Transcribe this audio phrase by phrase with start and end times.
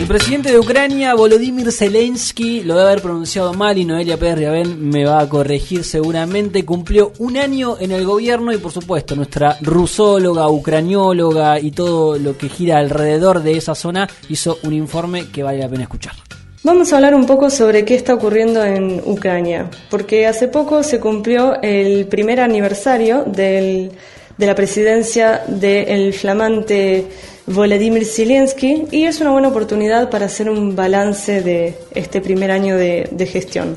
[0.00, 5.04] El presidente de Ucrania, Volodymyr Zelensky, lo debe haber pronunciado mal y Noelia Pérez me
[5.04, 10.48] va a corregir seguramente, cumplió un año en el gobierno y por supuesto nuestra rusóloga,
[10.48, 15.58] ucranióloga y todo lo que gira alrededor de esa zona hizo un informe que vale
[15.58, 16.14] la pena escuchar.
[16.62, 20.98] Vamos a hablar un poco sobre qué está ocurriendo en Ucrania, porque hace poco se
[20.98, 23.92] cumplió el primer aniversario del,
[24.40, 27.04] de la presidencia del flamante
[27.46, 32.74] Volodymyr Zelensky y es una buena oportunidad para hacer un balance de este primer año
[32.78, 33.76] de, gestión.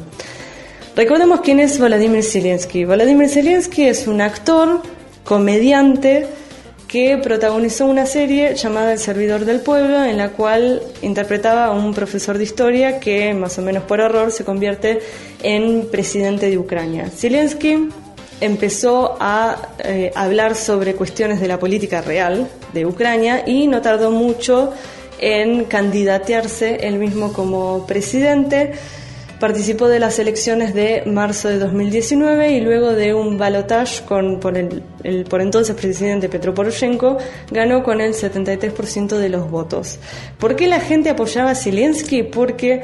[0.95, 2.85] Recordemos quién es Volodymyr Zelensky.
[2.85, 4.81] Volodymyr Zelensky es un actor,
[5.25, 6.27] comediante,
[6.87, 11.93] que protagonizó una serie llamada El Servidor del Pueblo, en la cual interpretaba a un
[11.93, 14.99] profesor de historia que, más o menos por error, se convierte
[15.41, 17.09] en presidente de Ucrania.
[17.09, 17.89] Zelensky
[18.43, 24.11] empezó a eh, hablar sobre cuestiones de la política real de Ucrania y no tardó
[24.11, 24.73] mucho
[25.19, 28.73] en candidatearse él mismo como presidente.
[29.39, 34.57] Participó de las elecciones de marzo de 2019 y luego de un balotage con por
[34.57, 34.83] el,
[35.29, 37.17] por entonces presidente Petro Poroshenko
[37.51, 39.99] ganó con el 73% de los votos.
[40.37, 42.23] ¿Por qué la gente apoyaba a Zelensky?
[42.23, 42.83] Porque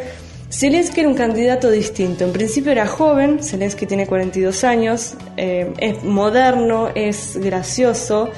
[0.51, 2.23] Zelensky era un candidato distinto.
[2.23, 8.29] En principio era joven, Zelensky tiene 42 años, eh, es moderno, es gracioso,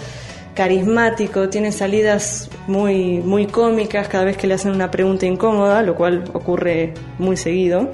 [0.54, 5.96] carismático, tiene salidas muy, muy cómicas cada vez que le hacen una pregunta incómoda, lo
[5.96, 7.90] cual ocurre muy seguido.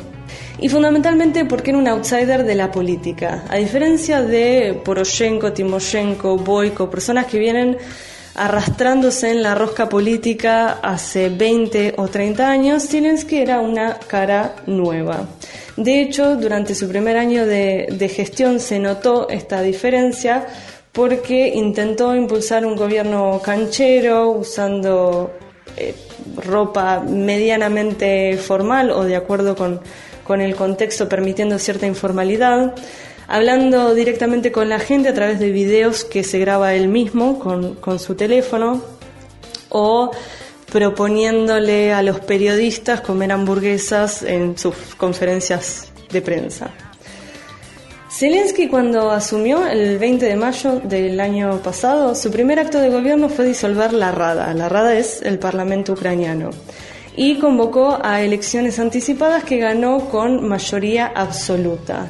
[0.60, 3.44] Y fundamentalmente porque era un outsider de la política.
[3.50, 7.78] A diferencia de Poroshenko, Timoshenko, Boyko, personas que vienen
[8.38, 15.28] arrastrándose en la rosca política hace 20 o 30 años, Zelensky era una cara nueva.
[15.76, 20.46] De hecho, durante su primer año de, gestión se notó esta diferencia
[20.92, 25.32] porque intentó impulsar un gobierno canchero usando
[25.76, 25.96] eh,
[26.38, 29.82] ropa medianamente formal o de acuerdo con,
[30.24, 32.76] con el contexto permitiendo cierta informalidad
[33.28, 38.00] hablando directamente con la gente a través de videos que se graba él mismo con,
[38.00, 38.82] su teléfono
[39.70, 40.12] o
[40.72, 46.72] proponiéndole a los periodistas comer hamburguesas en sus conferencias de prensa.
[48.10, 53.30] Zelensky cuando asumió el 20 de mayo del año pasado, su primer acto de gobierno
[53.30, 54.54] fue disolver la Rada.
[54.54, 56.50] La Rada es el Parlamento ucraniano.
[57.16, 62.08] Y convocó a elecciones anticipadas que ganó con mayoría absoluta.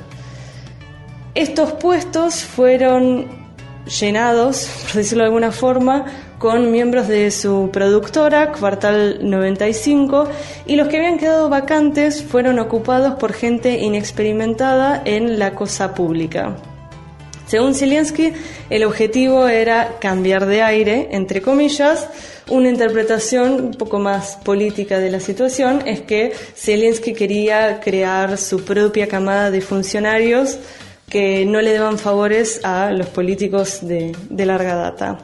[1.37, 3.27] Estos puestos fueron
[3.85, 6.05] llenados, por decirlo de alguna forma,
[6.39, 10.29] con miembros de su productora, Kvartal 95,
[10.65, 16.55] y los que habían quedado vacantes fueron ocupados por gente inexperimentada en la cosa pública.
[17.45, 18.33] Según Zelensky,
[18.71, 22.09] el objetivo era cambiar de aire, entre comillas,
[22.49, 28.65] una interpretación un poco más política de la situación es que Zelensky quería crear su
[28.65, 30.57] propia camada de funcionarios
[31.09, 35.19] que no le deban favores a los políticos de, larga data.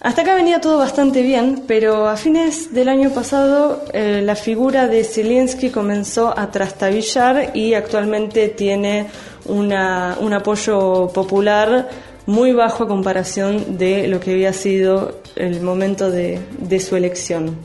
[0.00, 4.86] Hasta acá venía todo bastante bien, pero a fines del año pasado eh, la figura
[4.86, 9.06] de Zelensky comenzó a trastabillar y actualmente tiene
[9.46, 11.88] un apoyo popular
[12.26, 17.56] muy bajo a comparación de lo que había sido el momento de, de su elección.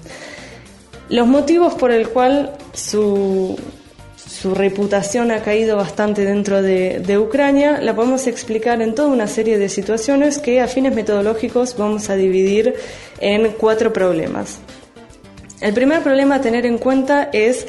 [1.09, 3.57] Los motivos por el cual su,
[4.41, 9.59] su reputación ha caído bastante dentro de, Ucrania, la podemos explicar en toda una serie
[9.59, 12.73] de situaciones que a fines metodológicos vamos a dividir
[13.19, 14.57] en cuatro problemas.
[15.59, 17.67] El primer problema a tener en cuenta es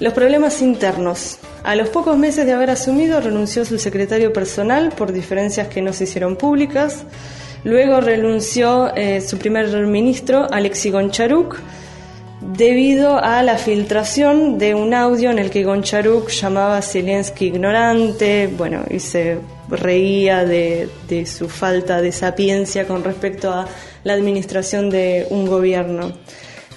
[0.00, 1.36] los problemas internos.
[1.64, 5.92] A los pocos meses de haber asumido renunció su secretario personal por diferencias que no
[5.92, 7.04] se hicieron públicas.
[7.62, 11.58] Luego renunció eh, su primer ministro, Alexei Goncharuk,
[12.52, 18.48] debido a la filtración de un audio en el que Goncharuk llamaba a Zelensky ignorante,
[18.56, 19.38] bueno, y se
[19.68, 20.88] reía de,
[21.26, 23.66] su falta de sapiencia con respecto a
[24.04, 26.12] la administración de un gobierno.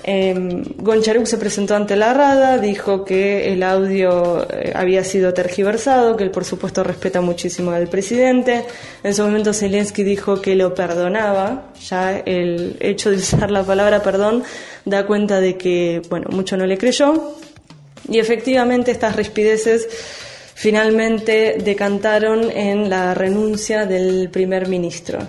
[0.03, 6.15] Eh, Goncharuk se presentó ante la Rada, dijo que el audio eh, había sido tergiversado,
[6.15, 8.65] que él por supuesto respeta muchísimo al presidente.
[9.03, 14.01] En su momento Zelensky dijo que lo perdonaba, ya el hecho de usar la palabra
[14.01, 14.43] perdón
[14.85, 17.35] da cuenta de que, bueno, mucho no le creyó.
[18.07, 19.87] Y efectivamente estas rispideces
[20.55, 25.19] finalmente decantaron en la renuncia del primer ministro.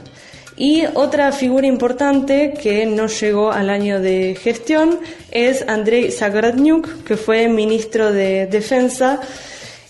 [0.61, 7.17] Y otra figura importante que no llegó al año de gestión es Andrei Zagradnyuk, que
[7.17, 9.21] fue ministro de Defensa,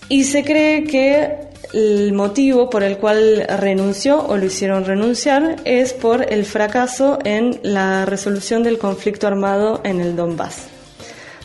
[0.07, 1.35] y se cree que
[1.73, 7.59] el motivo por el cual renunció o lo hicieron renunciar es por el fracaso en
[7.63, 10.67] la resolución del conflicto armado en el Donbass.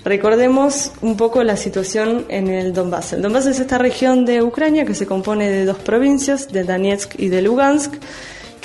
[0.05, 3.15] Recordemos un poco la situación en el Donbass.
[3.15, 7.19] El Donbass es esta región de Ucrania que se compone de dos provincias, de Donetsk
[7.19, 7.93] y de Lugansk,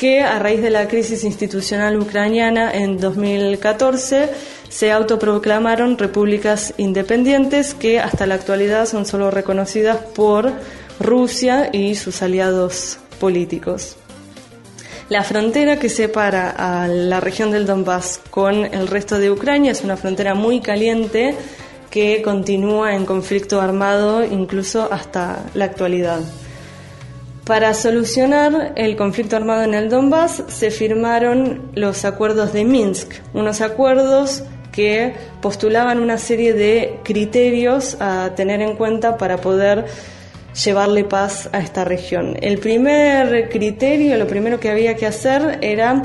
[0.01, 4.31] que a raíz de la crisis institucional ucraniana en 2014
[4.67, 10.53] se autoproclamaron repúblicas independientes que hasta la actualidad son solo reconocidas por
[10.99, 13.95] Rusia y sus aliados políticos.
[15.09, 19.83] La frontera que separa a la región del Donbass con el resto de Ucrania es
[19.83, 21.35] una frontera muy caliente
[21.91, 26.21] que continúa en conflicto armado incluso hasta la actualidad.
[27.45, 33.61] Para solucionar el conflicto armado en el Donbass se firmaron los acuerdos de Minsk, unos
[33.61, 39.85] acuerdos que postulaban una serie de criterios a tener en cuenta para poder
[40.63, 42.37] llevarle paz a esta región.
[42.41, 46.03] El primer criterio, lo primero que había que hacer era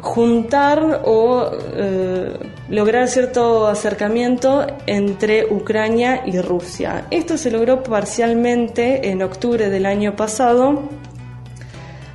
[0.00, 2.32] juntar o eh,
[2.68, 7.06] lograr cierto acercamiento entre Ucrania y Rusia.
[7.10, 10.88] Esto se logró parcialmente en octubre del año pasado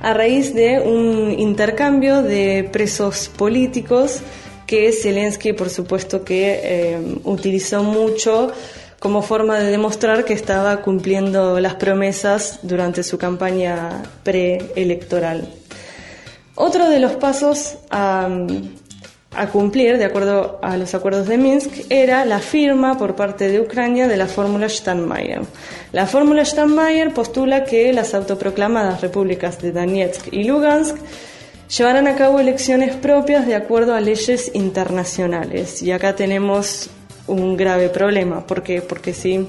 [0.00, 4.20] a raíz de un intercambio de presos políticos
[4.66, 8.52] que Zelensky, por supuesto, que eh, utilizó mucho
[8.98, 15.48] como forma de demostrar que estaba cumpliendo las promesas durante su campaña preelectoral.
[16.56, 18.28] Otro de los pasos a,
[19.52, 24.06] cumplir, de acuerdo a los acuerdos de Minsk, era la firma por parte de Ucrania
[24.06, 25.42] de la fórmula Steinmeier.
[25.92, 30.96] La fórmula Steinmeier postula que las autoproclamadas repúblicas de Donetsk y Lugansk
[31.76, 35.82] llevarán a cabo elecciones propias de acuerdo a leyes internacionales.
[35.82, 36.88] Y acá tenemos
[37.26, 38.46] un grave problema.
[38.46, 38.80] ¿Por qué?
[38.80, 39.48] Porque si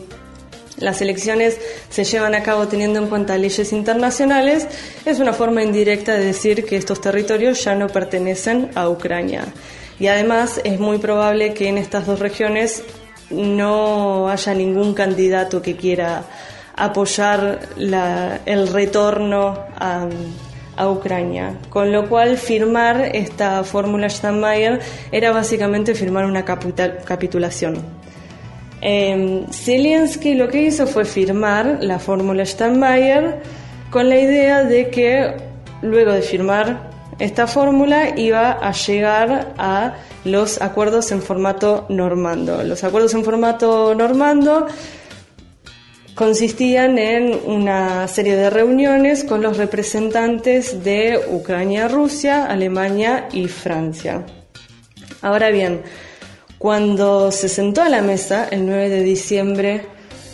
[0.77, 1.57] las elecciones
[1.89, 4.67] se llevan a cabo teniendo en cuenta leyes internacionales,
[5.05, 9.45] es una forma indirecta de decir que estos territorios ya no pertenecen a Ucrania.
[9.99, 12.83] Y además es muy probable que en estas dos regiones
[13.29, 16.25] no haya ningún candidato que quiera
[16.75, 20.07] apoyar el retorno a,
[20.89, 21.55] Ucrania.
[21.69, 28.04] Con lo cual, firmar esta fórmula Steinmeier era básicamente firmar una capitulación.
[28.81, 33.41] Eh, Zelensky lo que hizo fue firmar la fórmula Steinmeier
[33.89, 35.33] con la idea de que
[35.81, 39.95] luego de firmar esta fórmula iba a llegar a
[40.25, 42.63] los acuerdos en formato normando.
[42.63, 44.67] Los acuerdos en formato normando
[46.13, 54.25] consistían en una serie de reuniones con los representantes de Ucrania, Rusia, Alemania y Francia.
[55.21, 55.81] Ahora bien,
[56.65, 59.85] cuando se sentó a la mesa el 9 de diciembre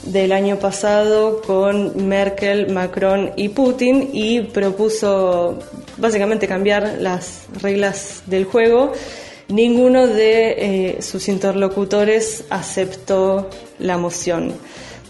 [0.04, 5.60] del año pasado con Merkel, Macron y Putin y propuso
[5.98, 8.94] básicamente cambiar las reglas del juego,
[9.50, 10.52] ninguno de
[10.96, 14.54] eh, sus interlocutores aceptó la moción.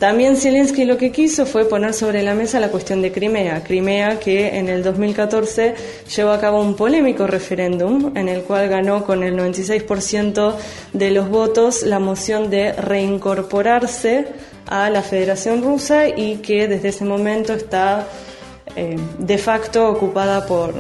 [0.02, 3.62] También Zelensky lo que quiso fue poner sobre la mesa la cuestión de Crimea.
[3.64, 5.76] Crimea que en el 2014
[6.16, 10.56] llevó a cabo un polémico referéndum en el cual ganó con el 96%
[10.94, 14.26] de los votos la moción de reincorporarse
[14.66, 18.08] a la Federación Rusa y que desde ese momento está
[18.76, 20.74] eh, de facto ocupada por,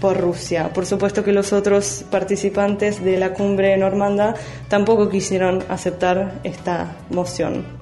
[0.00, 0.72] por Rusia.
[0.72, 4.34] Por supuesto que los otros participantes de la cumbre normanda
[4.68, 7.81] tampoco quisieron aceptar esta moción.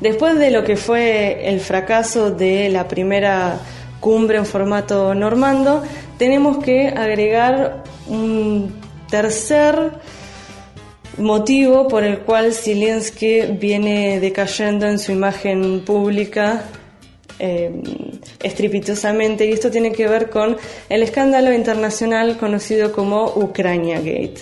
[0.00, 3.58] Después de lo que fue el fracaso de la primera
[4.00, 5.82] cumbre en formato normando,
[6.18, 8.74] tenemos que agregar un
[9.10, 9.92] tercer
[11.18, 16.64] motivo por el cual Zelensky viene decayendo en su imagen pública
[17.38, 17.82] eh,
[18.42, 20.56] estrepitosamente y esto tiene que ver con
[20.88, 24.40] el escándalo internacional conocido como Ucrania Gate.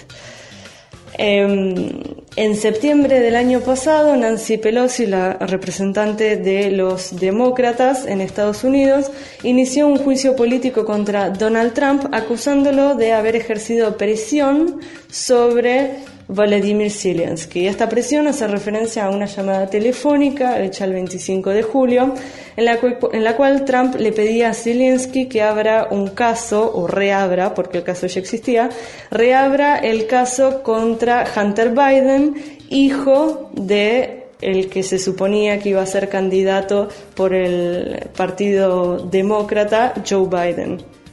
[1.16, 1.90] Em,
[2.36, 9.10] en septiembre del año pasado, Nancy Pelosi, la representante de los demócratas en Estados Unidos,
[9.42, 15.98] inició un juicio político contra Donald Trump acusándolo de haber ejercido presión sobre
[16.28, 17.66] Vladimir Zelensky.
[17.66, 22.14] Esta presión hace referencia a una llamada telefónica hecha el 25 de julio,
[22.56, 26.72] en la, cual, en la cual Trump le pedía a Zelensky que abra un caso,
[26.74, 28.70] o reabra, porque el caso ya existía,
[29.10, 32.34] reabra el caso contra Hunter Biden,
[32.70, 39.94] hijo de el que se suponía que iba a ser candidato por el Partido Demócrata,
[40.06, 41.03] Joe Biden.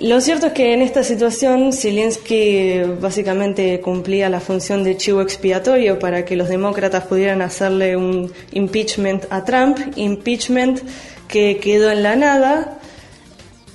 [0.00, 5.98] Lo cierto es que en esta situación Zelensky básicamente cumplía la función de chivo expiatorio
[5.98, 10.82] para que los demócratas pudieran hacerle un impeachment a Trump, impeachment
[11.26, 12.77] que quedó en la nada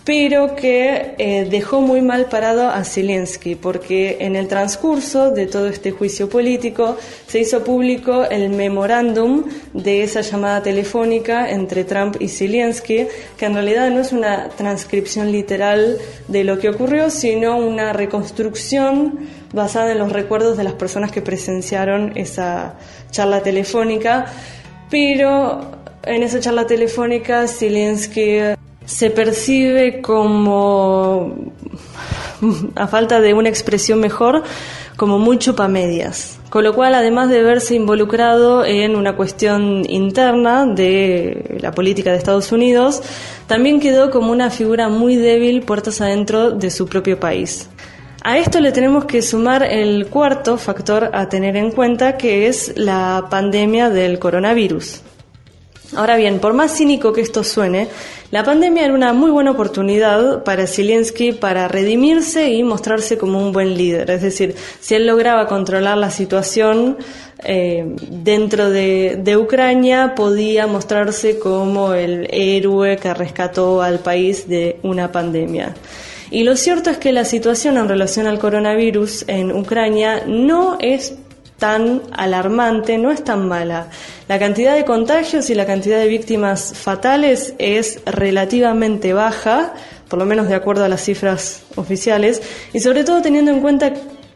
[0.05, 5.67] pero que eh, dejó muy mal parado a Zelensky, porque en el transcurso de todo
[5.67, 12.27] este juicio político se hizo público el memorándum de esa llamada telefónica entre Trump y
[12.27, 13.07] Zelensky,
[13.37, 19.19] que en realidad no es una transcripción literal de lo que ocurrió, sino una reconstrucción
[19.53, 22.75] basada en los recuerdos de las personas que presenciaron esa
[23.11, 24.25] charla telefónica,
[24.89, 25.61] pero
[26.03, 28.39] en esa charla telefónica Zelensky
[28.85, 31.51] se percibe como,
[32.75, 34.43] a falta de una expresión mejor,
[34.95, 36.39] como muy chupamedias.
[36.49, 42.17] Con lo cual, además de verse involucrado en una cuestión interna de la política de
[42.17, 43.01] Estados Unidos,
[43.47, 47.69] también quedó como una figura muy débil puertas adentro de su propio país.
[48.23, 52.73] A esto le tenemos que sumar el cuarto factor a tener en cuenta, que es
[52.77, 55.01] la pandemia del coronavirus.
[55.95, 57.87] Ahora bien, por más cínico que esto suene,
[58.31, 63.51] la pandemia era una muy buena oportunidad para Zelensky para redimirse y mostrarse como un
[63.51, 64.09] buen líder.
[64.09, 66.97] Es decir, si él lograba controlar la situación
[67.43, 74.79] eh, dentro de, de Ucrania, podía mostrarse como el héroe que rescató al país de
[74.81, 75.75] una pandemia.
[76.31, 81.13] Y lo cierto es que la situación en relación al coronavirus en Ucrania no es
[81.63, 83.87] tan alarmante, no es tan mala.
[84.27, 89.73] La cantidad de contagios y la cantidad de víctimas fatales es relativamente baja,
[90.09, 92.41] por lo menos de acuerdo a las cifras oficiales,
[92.73, 93.93] y sobre todo teniendo en cuenta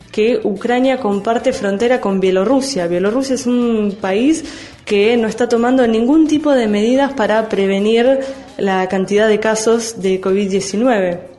[0.10, 2.88] que Ucrania comparte frontera con Bielorrusia.
[2.88, 4.46] Bielorrusia es un país
[4.86, 8.20] que no está tomando ningún tipo de medidas para prevenir
[8.56, 11.37] la cantidad de casos de COVID-19.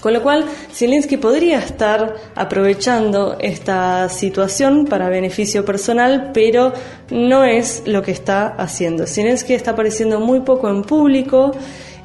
[0.00, 6.72] Con lo cual, Zelensky podría estar aprovechando esta situación para beneficio personal, pero
[7.10, 9.06] no es lo que está haciendo.
[9.06, 11.50] Zelensky está apareciendo muy poco en público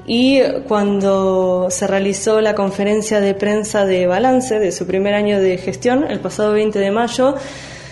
[0.07, 5.57] y cuando se realizó la conferencia de prensa de balance de su primer año de
[5.57, 7.35] gestión, el pasado 20 de mayo,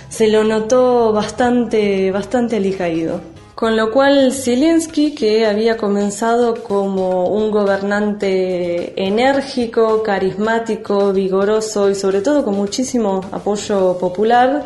[0.10, 3.31] se lo notó bastante, bastante alicaído.
[3.62, 12.22] Con lo cual Zelensky, que había comenzado como un gobernante enérgico, carismático, vigoroso y sobre
[12.22, 14.66] todo con muchísimo apoyo popular,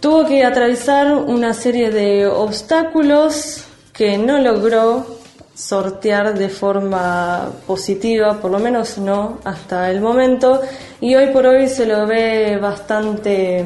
[0.00, 3.62] tuvo que atravesar una serie de obstáculos
[3.92, 5.06] que no logró
[5.54, 10.60] sortear de forma positiva, por lo menos no hasta el momento,
[11.00, 13.64] y hoy por hoy se lo ve bastante,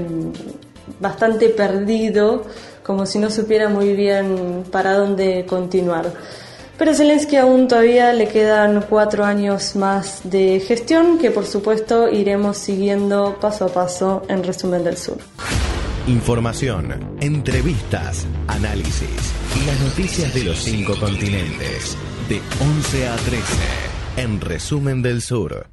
[0.99, 2.45] bastante perdido
[2.83, 6.13] como si no supiera muy bien para dónde continuar.
[6.79, 12.57] Pero Zelensky aún todavía le quedan cuatro años más de gestión que por supuesto iremos
[12.57, 15.19] siguiendo paso a paso en Resumen del Sur.
[16.07, 21.99] Información, entrevistas, análisis y las noticias de los cinco continentes.
[22.31, 23.43] De 11 a 13
[24.17, 25.67] en Resumen del Sur.